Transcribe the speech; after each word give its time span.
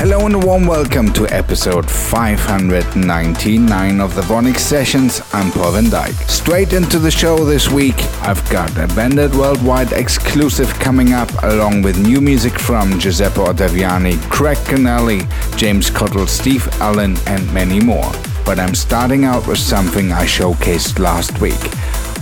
Hello 0.00 0.24
and 0.24 0.34
a 0.34 0.38
warm 0.38 0.66
welcome 0.66 1.12
to 1.12 1.26
episode 1.26 1.84
599 1.90 4.00
of 4.00 4.14
the 4.14 4.22
Vonyc 4.22 4.56
Sessions. 4.56 5.20
I'm 5.34 5.52
Paul 5.52 5.72
van 5.72 5.90
Dyk. 5.90 6.14
Straight 6.26 6.72
into 6.72 6.98
the 6.98 7.10
show 7.10 7.44
this 7.44 7.68
week, 7.68 7.96
I've 8.22 8.42
got 8.48 8.74
a 8.78 8.86
Vandit 8.86 9.34
Worldwide 9.34 9.92
exclusive 9.92 10.72
coming 10.78 11.12
up, 11.12 11.30
along 11.42 11.82
with 11.82 11.98
new 11.98 12.22
music 12.22 12.58
from 12.58 12.98
Giuseppe 12.98 13.42
Ottaviani, 13.42 14.18
Craig 14.30 14.56
Connelly, 14.64 15.20
James 15.58 15.90
Cottle, 15.90 16.26
Steve 16.26 16.66
Allen, 16.80 17.18
and 17.26 17.52
many 17.52 17.78
more. 17.78 18.10
But 18.46 18.58
I'm 18.58 18.74
starting 18.74 19.26
out 19.26 19.46
with 19.46 19.58
something 19.58 20.12
I 20.12 20.24
showcased 20.24 20.98
last 20.98 21.42
week. 21.42 21.60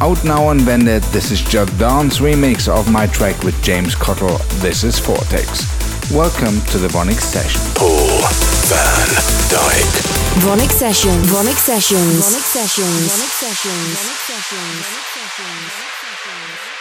Out 0.03 0.25
now 0.25 0.49
on 0.49 0.59
Vandit, 0.59 1.05
this 1.13 1.31
is 1.31 1.41
Judd 1.43 1.71
Dawn's 1.79 2.19
remix 2.19 2.67
of 2.67 2.91
my 2.91 3.07
track 3.07 3.45
with 3.45 3.63
James 3.63 3.95
Cottle. 3.95 4.39
This 4.59 4.83
is 4.83 4.99
Vortex. 4.99 5.78
Welcome 6.13 6.63
to 6.73 6.79
the 6.79 6.89
Vonyc 6.89 7.21
Session. 7.21 7.61
Paul 7.75 8.23
van 8.65 9.09
Dyk. 9.51 10.01
Vonyc 10.41 10.71
Session. 10.71 11.13
Vonyc 11.25 11.59
Sessions. 11.59 12.25
Vonyc 12.25 12.49
Sessions. 12.49 13.13
Vonyc 13.13 13.29
Sessions. 13.37 13.93
Vonyc 13.93 14.25
Sessions. 14.25 14.81
Vonyc 14.81 15.13
Sessions. 15.13 16.78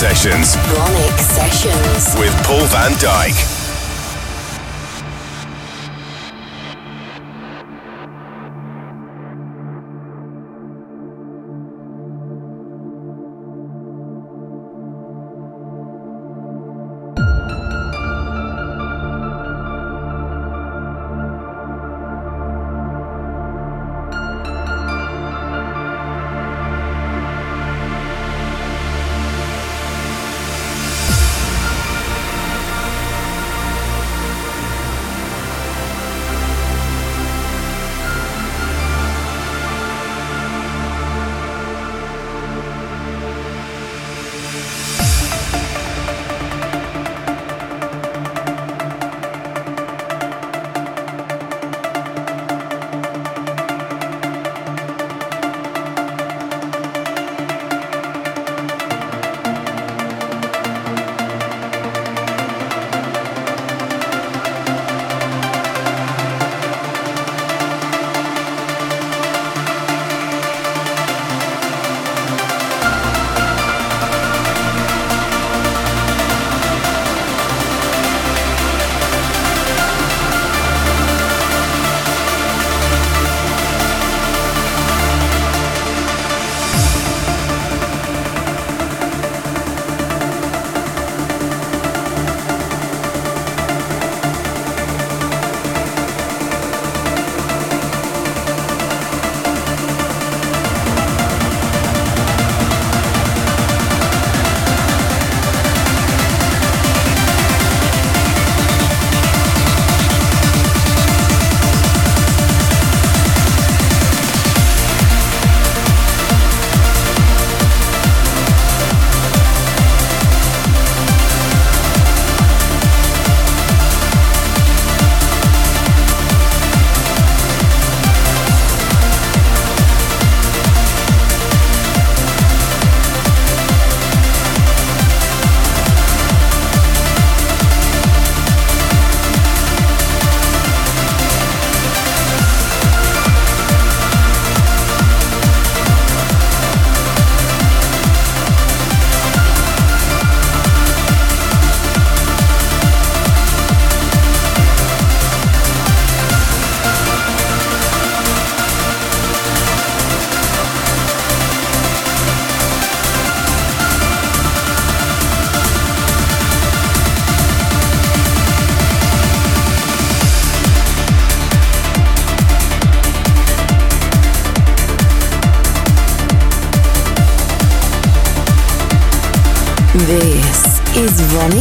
Sessions. 0.00 0.59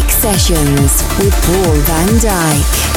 Sessions 0.10 1.04
with 1.18 1.34
Paul 1.46 1.76
van 1.86 2.20
Dyk. 2.20 2.89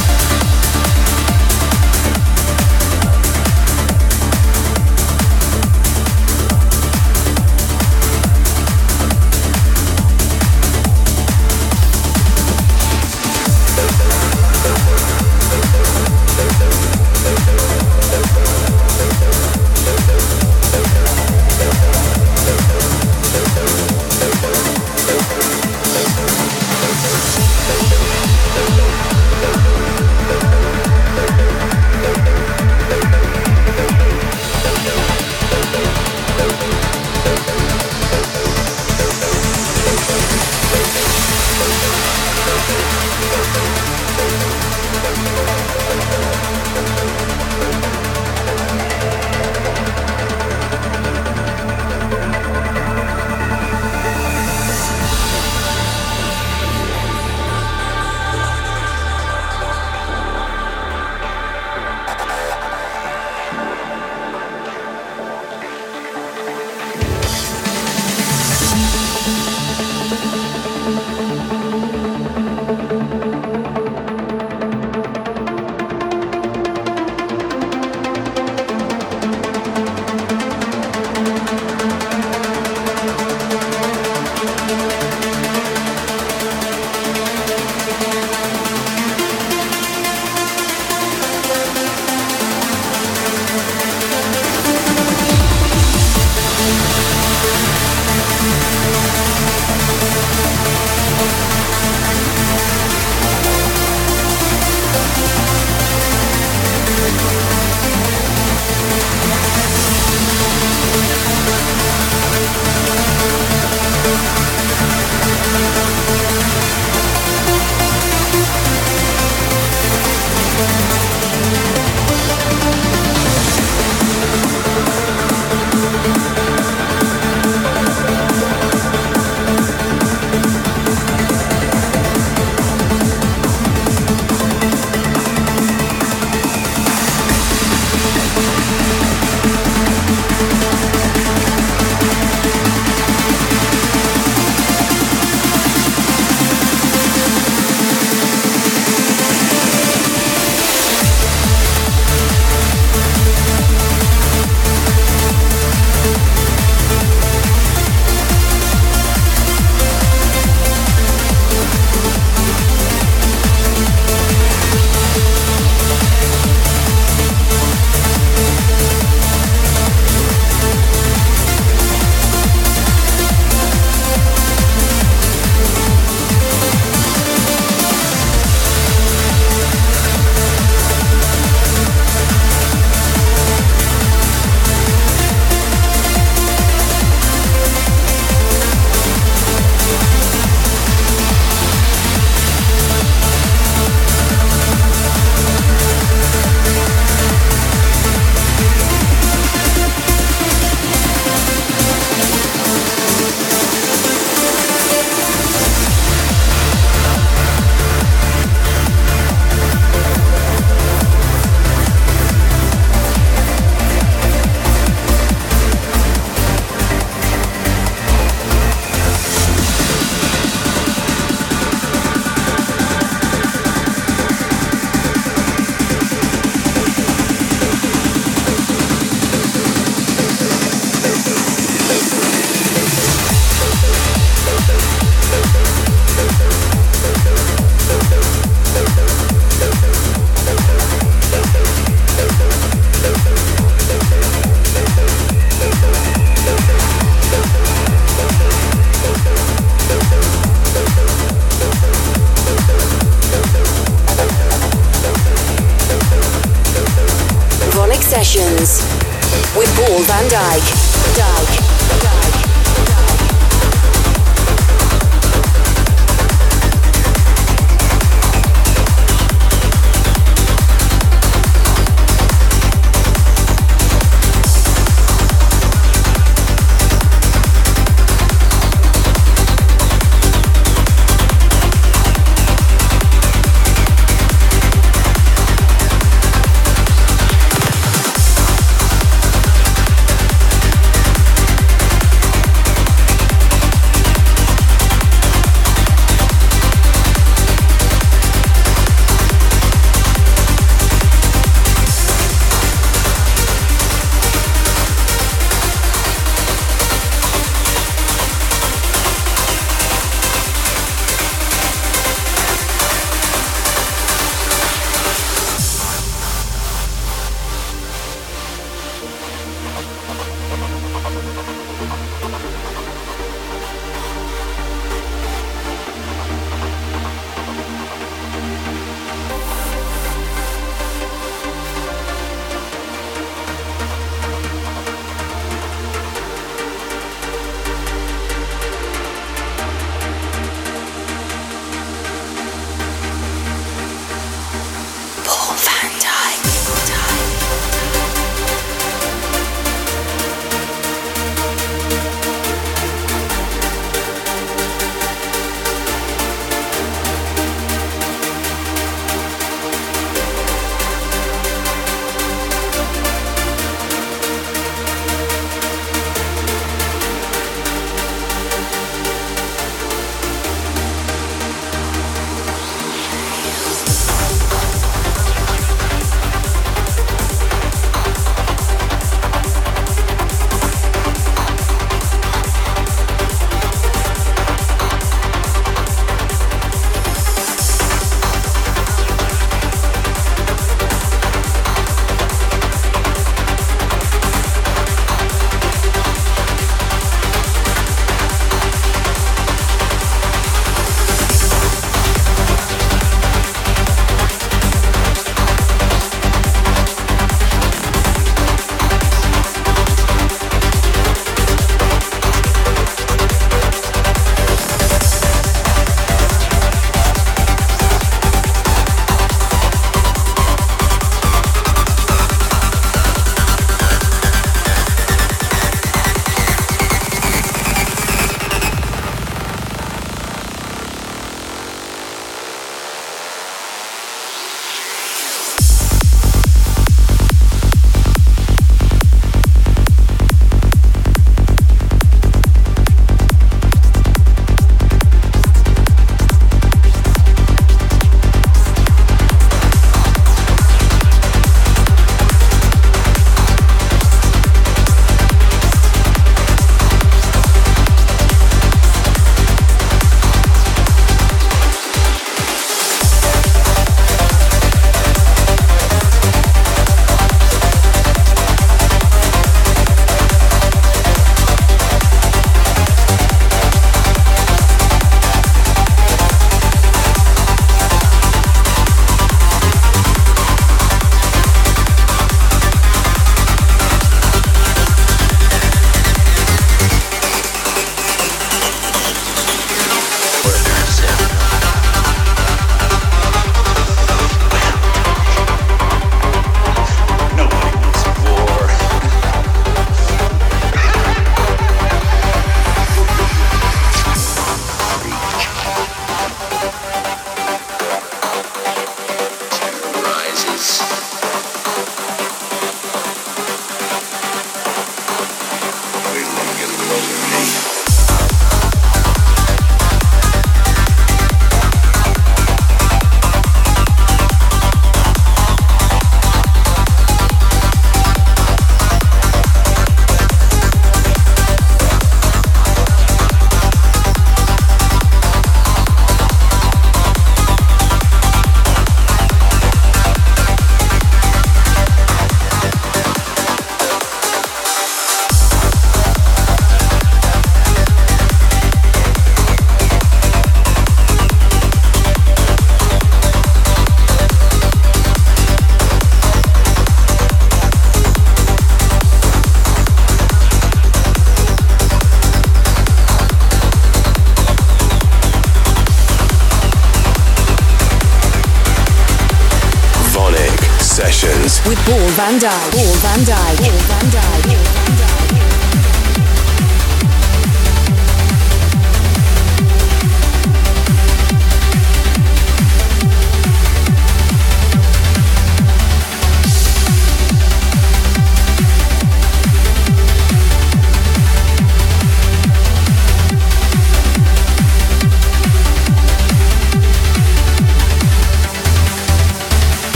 Van 572.14 572.38
Dyk. 572.38 572.91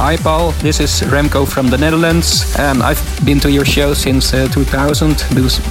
Hi, 0.00 0.16
Paul. 0.16 0.52
This 0.62 0.80
is 0.80 1.02
Remco 1.02 1.46
from 1.46 1.68
the 1.68 1.76
Netherlands. 1.76 2.58
Um, 2.58 2.80
I've 2.80 3.02
been 3.22 3.38
to 3.40 3.50
your 3.50 3.66
show 3.66 3.92
since 3.92 4.32
uh, 4.32 4.48
2000. 4.48 5.22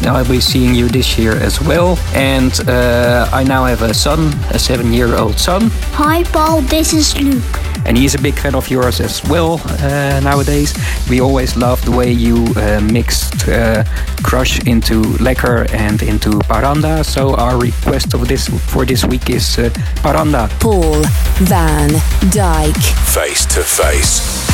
I'll 0.06 0.24
be 0.24 0.40
seeing 0.40 0.76
you 0.76 0.88
this 0.88 1.18
year 1.18 1.32
as 1.32 1.60
well. 1.60 1.98
And 2.14 2.54
uh, 2.70 3.28
I 3.34 3.44
now 3.44 3.66
have 3.66 3.82
a 3.82 3.92
son, 3.92 4.32
a 4.52 4.60
seven 4.60 4.94
year 4.94 5.16
old 5.16 5.40
son. 5.40 5.72
Hi, 5.94 6.22
Paul. 6.26 6.62
This 6.62 6.94
is 6.94 7.20
Luke 7.20 7.69
and 7.86 7.98
he's 7.98 8.16
a 8.16 8.22
big 8.22 8.36
fan 8.36 8.56
of 8.56 8.70
yours 8.70 9.00
as 9.00 9.24
well 9.30 9.62
uh, 9.66 10.20
nowadays. 10.22 10.74
We 11.10 11.22
always 11.22 11.56
love 11.56 11.84
the 11.86 11.92
way 11.92 12.12
you 12.12 12.46
uh, 12.56 12.80
mixed 12.82 13.48
uh, 13.48 13.84
Crush 14.24 14.60
into 14.66 15.02
Lekker 15.20 15.72
and 15.74 16.02
into 16.02 16.30
Paranda. 16.50 17.04
So 17.04 17.36
our 17.36 17.58
request 17.58 18.14
of 18.14 18.28
this 18.28 18.48
for 18.72 18.86
this 18.86 19.06
week 19.06 19.30
is 19.30 19.58
uh, 19.58 19.70
Paranda. 20.04 20.50
Paul 20.60 21.04
van 21.48 21.90
Dyk. 22.32 22.78
Face 23.14 23.46
to 23.48 23.62
face. 23.64 24.49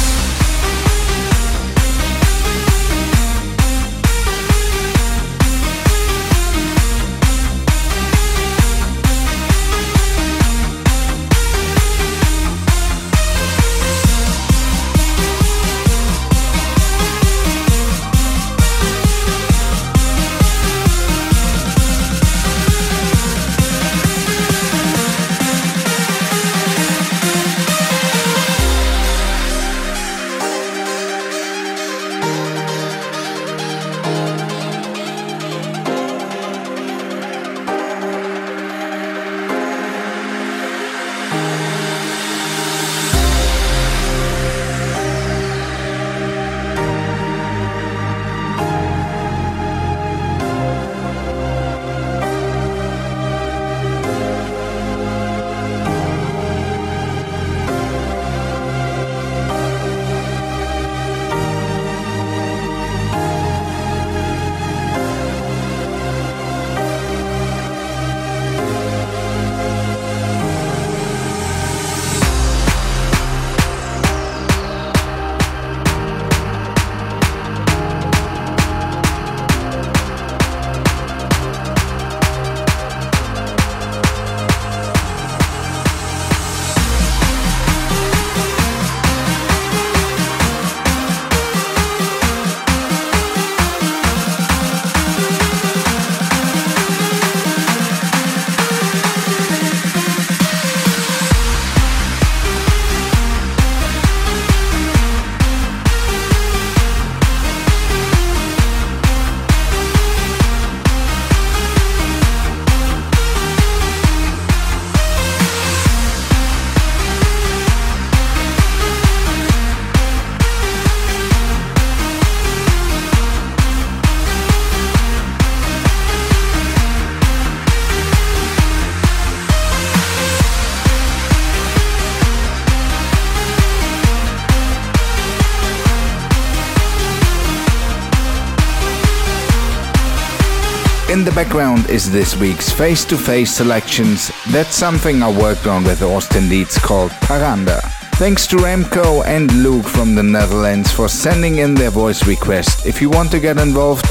Background 141.36 141.90
is 141.90 142.10
this 142.10 142.38
week's 142.38 142.72
face 142.72 143.04
to 143.04 143.18
face 143.18 143.52
selections. 143.52 144.32
That's 144.52 144.74
something 144.74 145.22
I 145.22 145.30
worked 145.38 145.68
on 145.68 145.84
with 145.84 146.02
Austin 146.02 146.48
Leeds 146.48 146.78
called 146.78 147.12
Paranda. 147.28 147.82
Thanks 148.16 148.48
to 148.48 148.56
Remco 148.56 149.26
and 149.26 149.52
Luke 149.62 149.86
from 149.86 150.16
the 150.16 150.24
Netherlands 150.24 150.94
for 150.94 151.10
sending 151.10 151.58
in 151.58 151.76
their 151.76 151.90
voice 151.90 152.26
request. 152.26 152.86
If 152.86 153.02
you 153.02 153.10
want 153.10 153.32
to 153.32 153.42
get 153.42 153.58
involved, 153.58 154.06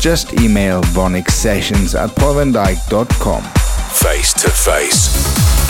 just 0.00 0.34
email 0.34 0.80
VonycSessions 0.82 1.98
at 1.98 2.10
paulvandyk.com. 2.10 3.42
Face 3.92 4.32
to 4.34 4.48
face. 4.48 5.67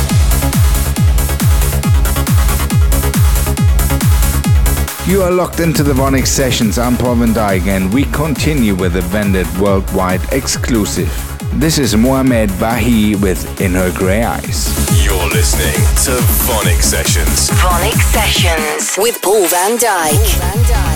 You 5.09 5.23
are 5.23 5.31
locked 5.31 5.61
into 5.61 5.83
the 5.83 5.95
Vonyc 5.95 6.27
Sessions. 6.27 6.77
I'm 6.77 6.95
Paul 6.95 7.15
Van 7.15 7.31
Dyk 7.31 7.67
and 7.67 7.91
we 7.95 8.05
continue 8.05 8.75
with 8.75 8.95
a 8.97 9.01
Vandit 9.01 9.47
worldwide 9.59 10.21
exclusive. 10.35 11.11
This 11.55 11.79
is 11.79 11.97
Mohamed 11.97 12.51
Bahi 12.61 13.17
with 13.17 13.59
In 13.59 13.73
Her 13.73 13.91
Grey 13.91 14.23
Eyes. 14.23 14.69
You're 15.03 15.31
listening 15.31 15.73
to 16.05 16.21
Vonyc 16.45 16.83
Sessions. 16.83 17.49
Vonyc 17.53 17.99
Sessions 18.13 18.97
with 18.99 19.23
Paul 19.23 19.47
Van 19.49 19.79
Dyk. 19.79 20.13
Paul 20.13 20.27
Van 20.41 20.65
Dyk. 20.65 20.88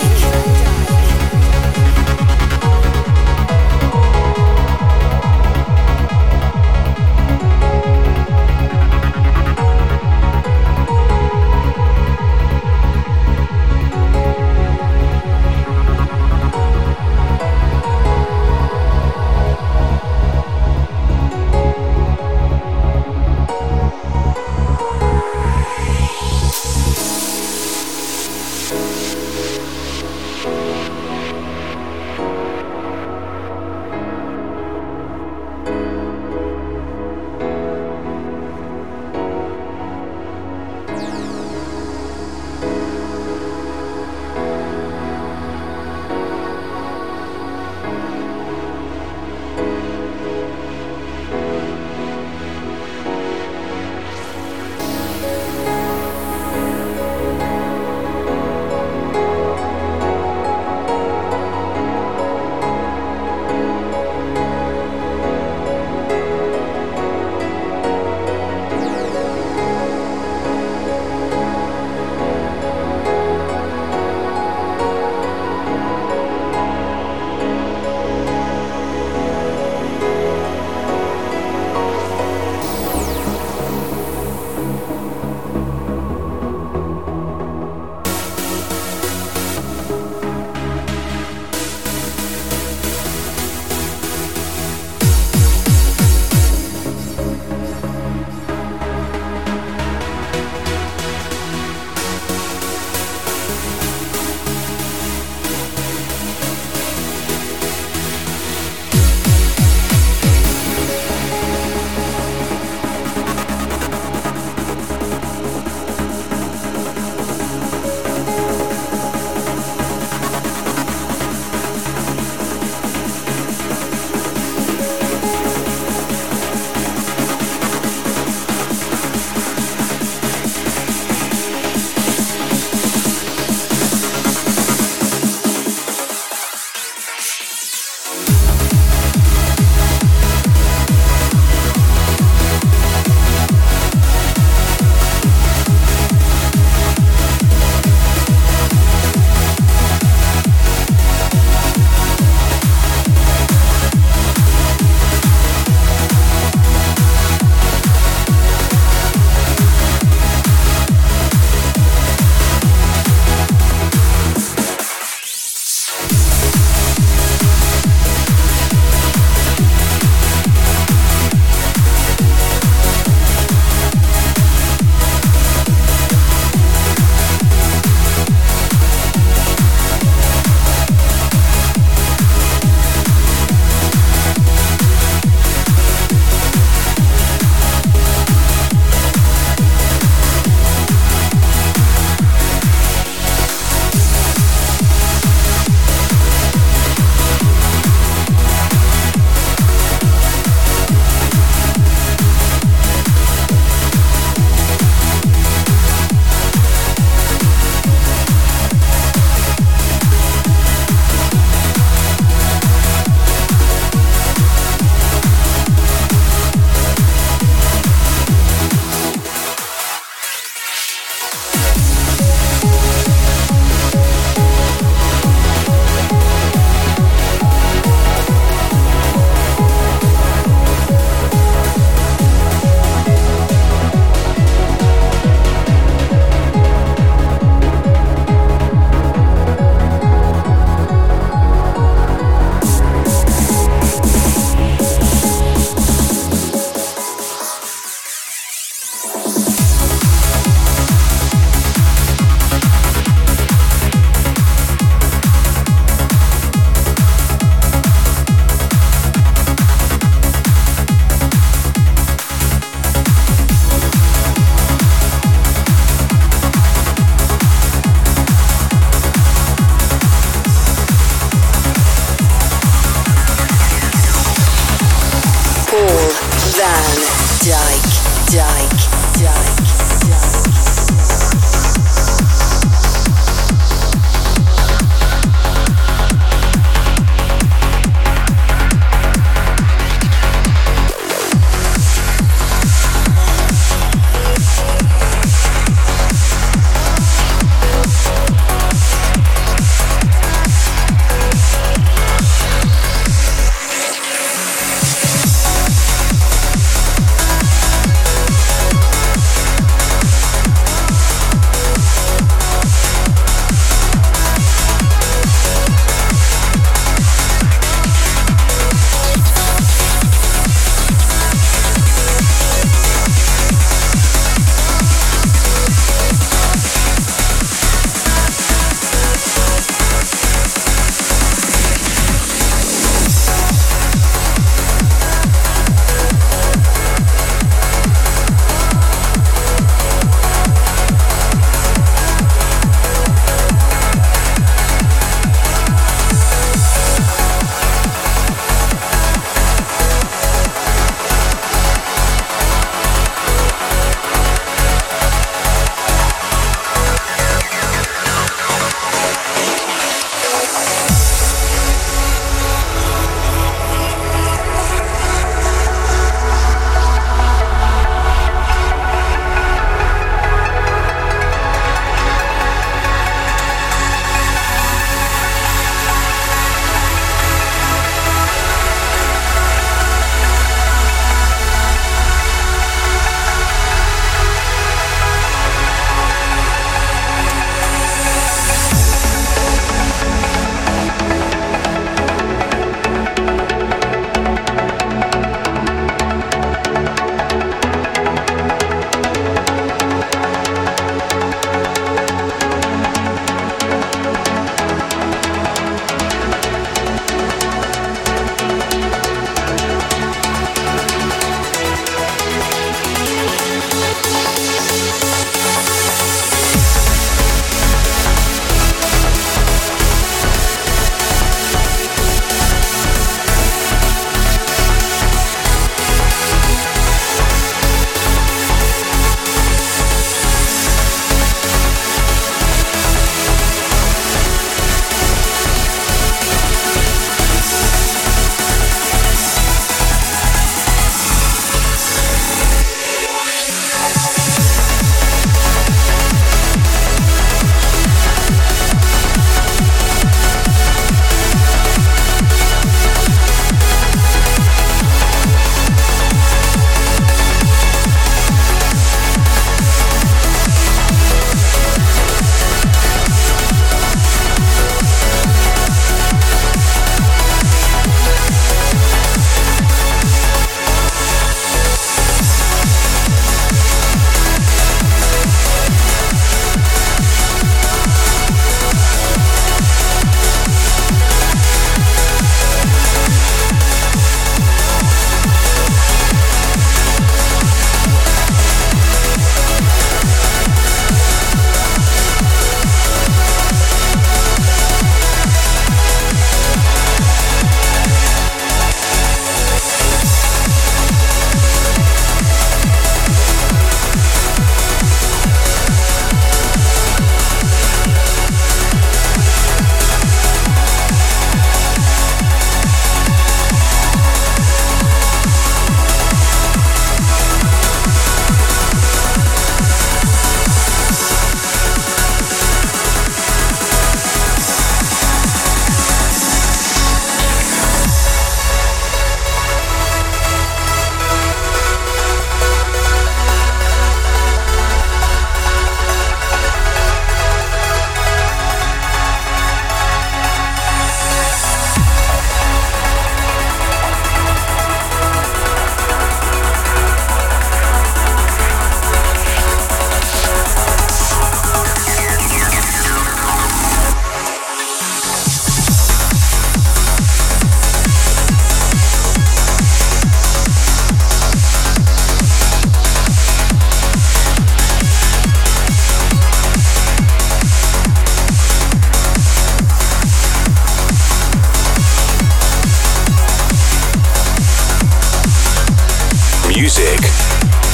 music 576.62 577.00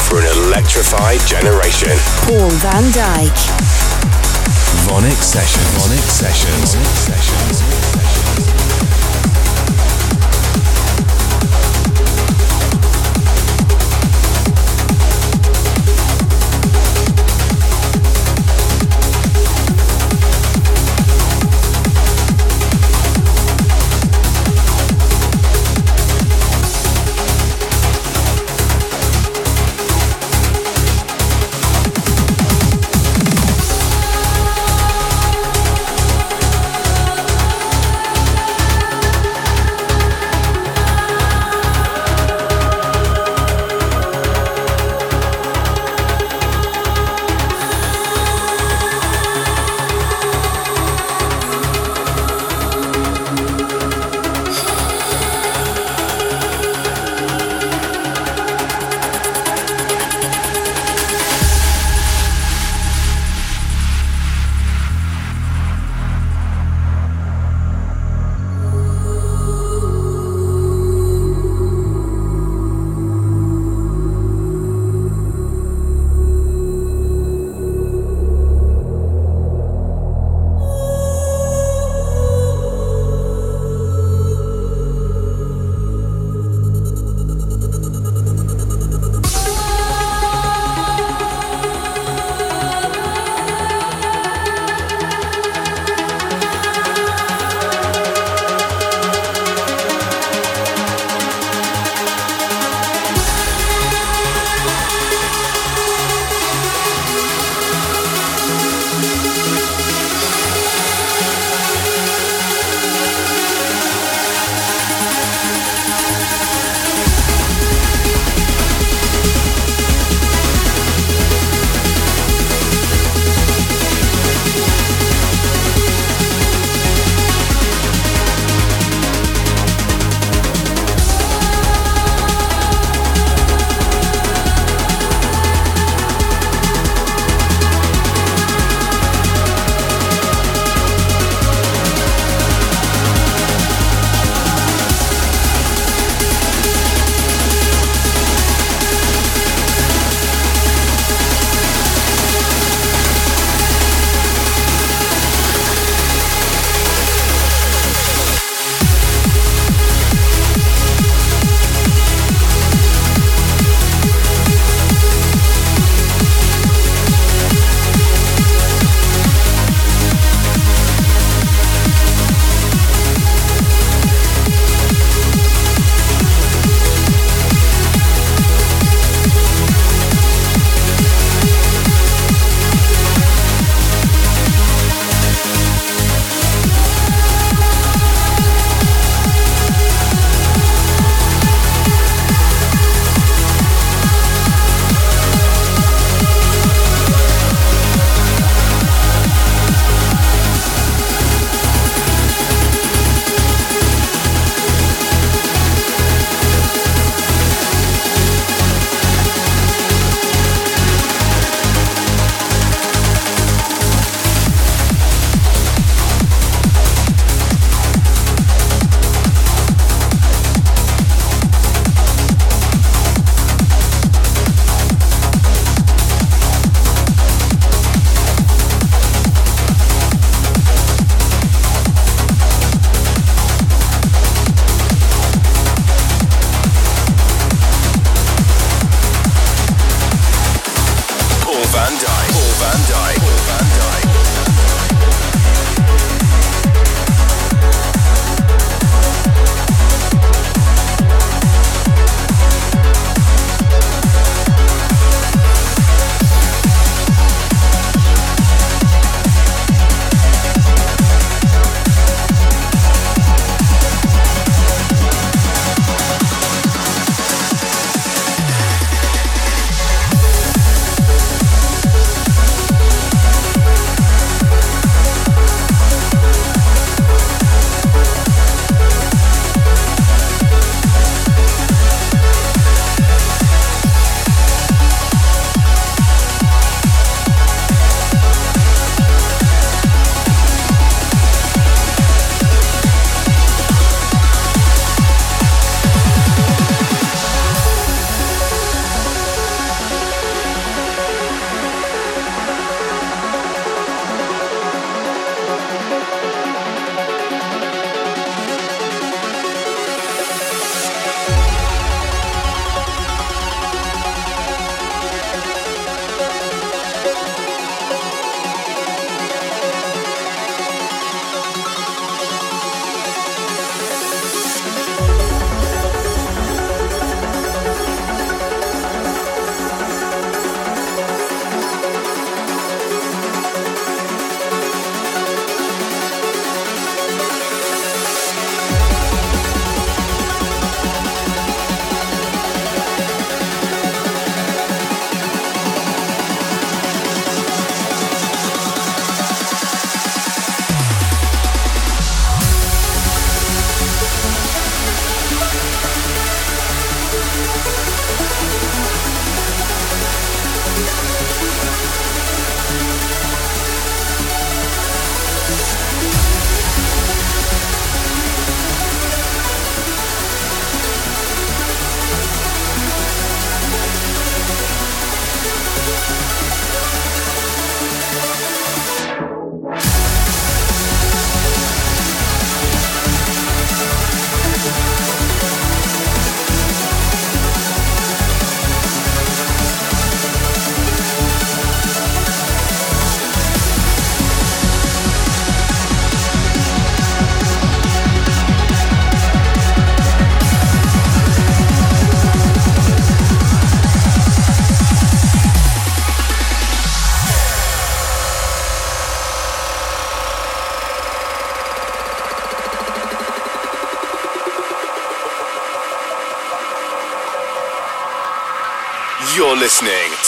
for 0.09 0.19
an 0.19 0.27
electrified 0.49 1.21
generation. 1.27 1.93
Paul 2.25 2.49
van 2.49 2.85
Dyk. 2.91 3.37
VONYC 4.87 5.23
Sessions. 5.23 5.67
VONYC 5.77 6.09
Sessions. 6.09 6.75
VONYC 6.75 6.97
Sessions. 6.97 7.78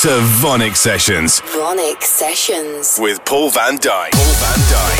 To 0.01 0.09
VONYC 0.09 0.77
Sessions. 0.77 1.43
VONYC 1.43 2.03
Sessions. 2.03 2.99
With 2.99 3.23
Paul 3.27 3.51
van 3.51 3.77
Dyk. 3.77 4.13
Paul 4.13 4.35
van 4.41 5.00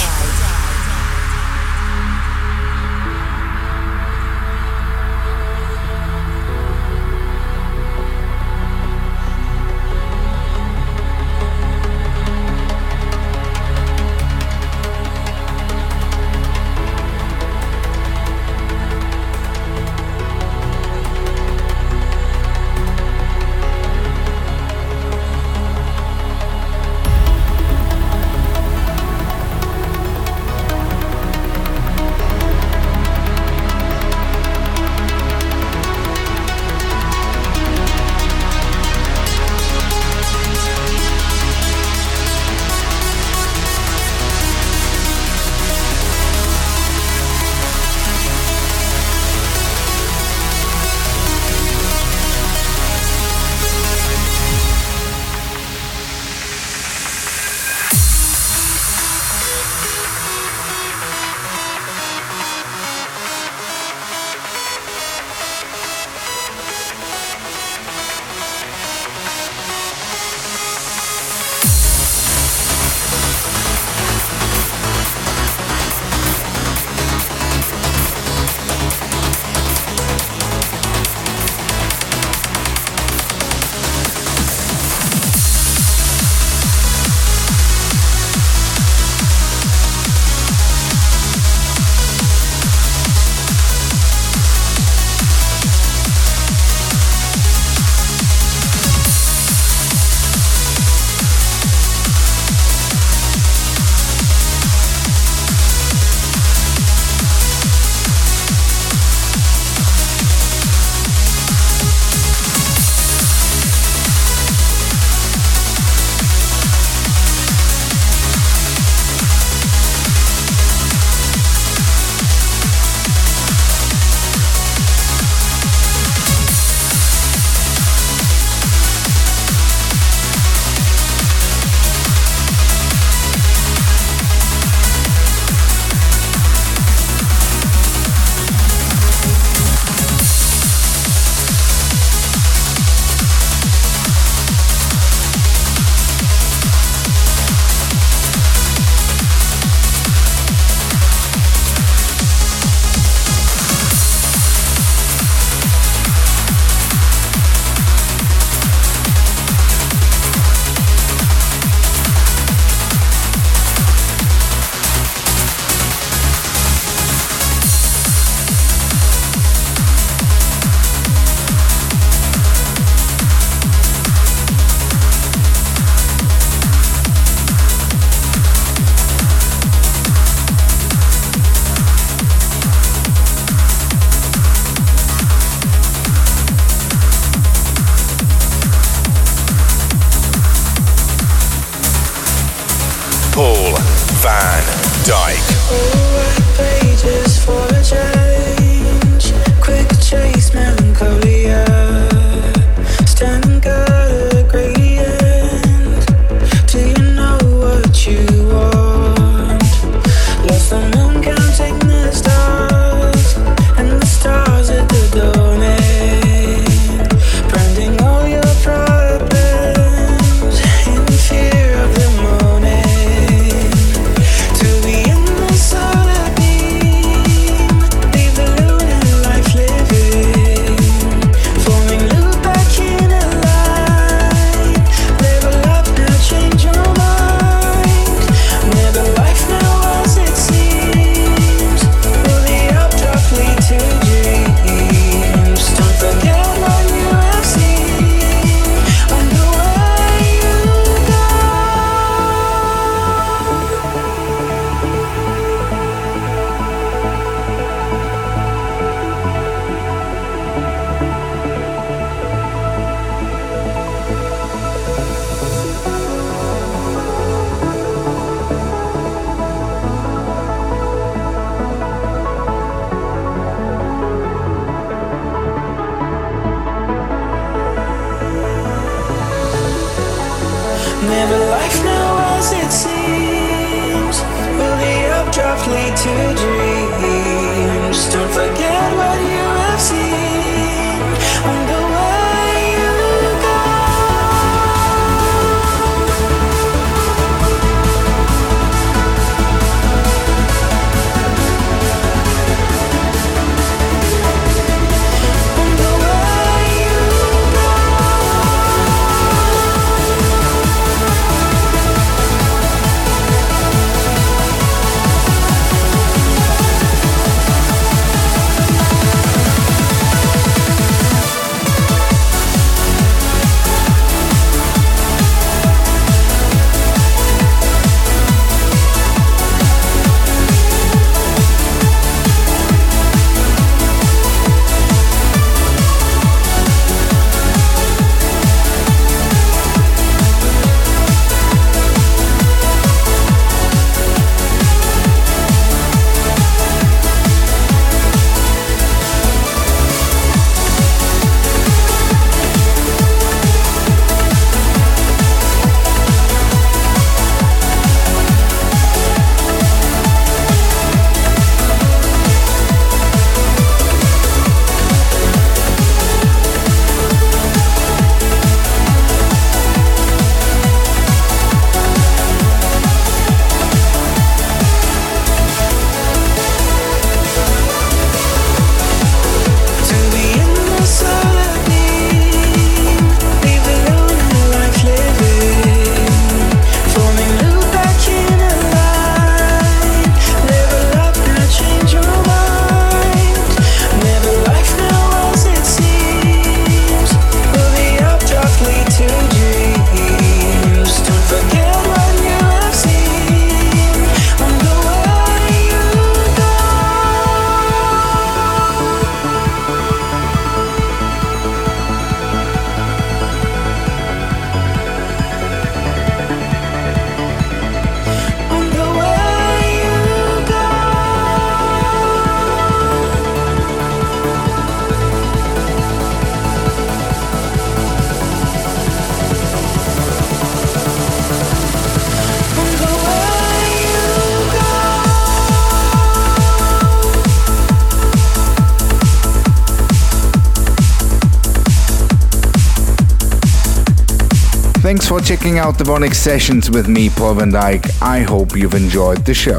Checking 445.41 445.57
out 445.57 445.75
the 445.75 445.83
VONYC 445.83 446.13
sessions 446.13 446.69
with 446.69 446.87
me, 446.87 447.09
Paul 447.09 447.33
van 447.33 447.51
Dyk. 447.51 447.99
I 447.99 448.19
hope 448.19 448.55
you've 448.55 448.75
enjoyed 448.75 449.25
the 449.25 449.33
show. 449.33 449.57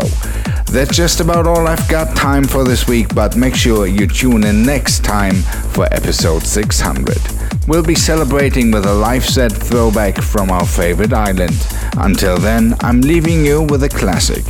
That's 0.70 0.94
just 0.94 1.18
about 1.18 1.44
all 1.48 1.66
I've 1.66 1.88
got 1.88 2.16
time 2.16 2.44
for 2.44 2.62
this 2.62 2.86
week, 2.86 3.12
but 3.16 3.34
make 3.36 3.56
sure 3.56 3.88
you 3.88 4.06
tune 4.06 4.44
in 4.44 4.64
next 4.64 5.02
time 5.02 5.34
for 5.74 5.92
episode 5.92 6.44
600. 6.44 7.18
We'll 7.66 7.82
be 7.82 7.96
celebrating 7.96 8.70
with 8.70 8.86
a 8.86 8.94
live 8.94 9.24
set 9.24 9.50
throwback 9.50 10.22
from 10.22 10.50
our 10.50 10.64
favorite 10.64 11.12
island. 11.12 11.56
Until 11.96 12.38
then, 12.38 12.76
I'm 12.82 13.00
leaving 13.00 13.44
you 13.44 13.62
with 13.62 13.82
a 13.82 13.88
classic. 13.88 14.44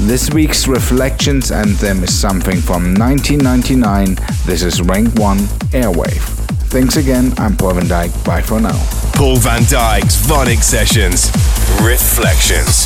This 0.00 0.28
week's 0.28 0.68
Reflections 0.68 1.50
anthem 1.50 2.04
is 2.04 2.14
something 2.14 2.60
from 2.60 2.92
1999. 2.92 4.16
This 4.44 4.62
is 4.62 4.82
Rank 4.82 5.18
1 5.18 5.38
Airwave. 5.72 6.26
Thanks 6.68 6.96
again, 6.96 7.32
I'm 7.38 7.56
Paul 7.56 7.72
van 7.72 7.84
Dyk. 7.84 8.26
Bye 8.26 8.42
for 8.42 8.60
now. 8.60 8.97
Paul 9.18 9.36
van 9.40 9.64
Dyk's 9.64 10.14
VONYC 10.28 10.62
Sessions. 10.62 11.32
Reflections. 11.82 12.77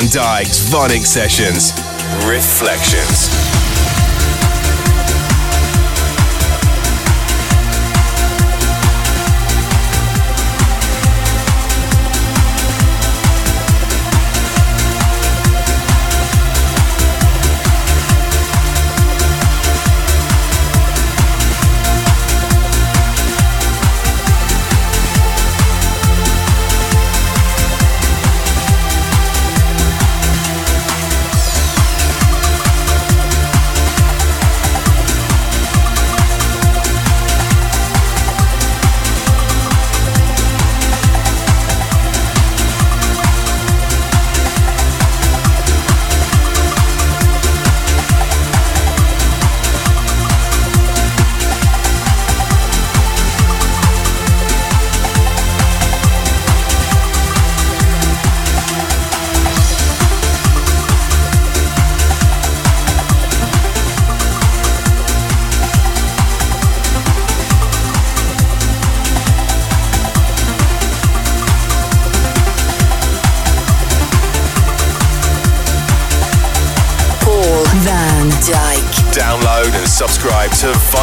Van 0.00 0.08
Dyk's 0.08 0.60
VONYC 0.70 1.04
Sessions. 1.04 1.72
Reflections. 2.26 3.29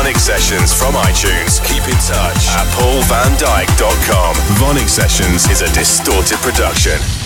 To 0.08 0.14
VONYC 0.14 0.20
Sessions 0.20 0.74
from 0.74 0.94
iTunes. 0.94 1.64
Keep 1.66 1.84
in 1.84 2.00
touch 2.00 2.48
at 2.56 2.68
paulvandyk.com. 2.76 4.36
VONYC 4.58 4.90
Sessions 4.90 5.50
is 5.50 5.62
a 5.62 5.74
distorted 5.74 6.38
production. 6.38 7.17